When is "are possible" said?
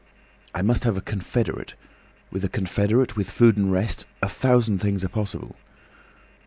5.05-5.55